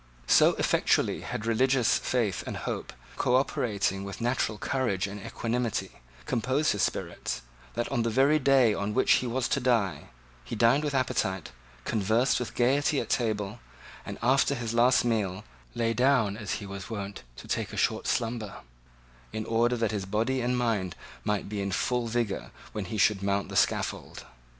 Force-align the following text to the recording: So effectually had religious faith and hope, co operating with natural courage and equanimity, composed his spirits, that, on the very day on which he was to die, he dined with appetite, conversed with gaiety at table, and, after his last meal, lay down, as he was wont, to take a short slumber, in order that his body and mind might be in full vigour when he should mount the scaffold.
So 0.25 0.53
effectually 0.55 1.21
had 1.21 1.45
religious 1.45 1.99
faith 1.99 2.43
and 2.47 2.57
hope, 2.65 2.91
co 3.17 3.35
operating 3.35 4.03
with 4.03 4.19
natural 4.19 4.57
courage 4.57 5.05
and 5.05 5.21
equanimity, 5.23 5.91
composed 6.25 6.71
his 6.71 6.81
spirits, 6.81 7.43
that, 7.75 7.87
on 7.91 8.01
the 8.01 8.09
very 8.09 8.39
day 8.39 8.73
on 8.73 8.95
which 8.95 9.11
he 9.21 9.27
was 9.27 9.47
to 9.49 9.59
die, 9.59 10.07
he 10.43 10.55
dined 10.55 10.83
with 10.83 10.95
appetite, 10.95 11.51
conversed 11.85 12.39
with 12.39 12.55
gaiety 12.55 12.99
at 12.99 13.09
table, 13.11 13.59
and, 14.03 14.17
after 14.23 14.55
his 14.55 14.73
last 14.73 15.05
meal, 15.05 15.43
lay 15.75 15.93
down, 15.93 16.35
as 16.35 16.53
he 16.53 16.65
was 16.65 16.89
wont, 16.89 17.21
to 17.35 17.47
take 17.47 17.71
a 17.71 17.77
short 17.77 18.07
slumber, 18.07 18.61
in 19.31 19.45
order 19.45 19.77
that 19.77 19.91
his 19.91 20.05
body 20.05 20.41
and 20.41 20.57
mind 20.57 20.95
might 21.23 21.47
be 21.47 21.61
in 21.61 21.71
full 21.71 22.07
vigour 22.07 22.49
when 22.71 22.85
he 22.85 22.97
should 22.97 23.21
mount 23.21 23.49
the 23.49 23.55
scaffold. 23.55 24.25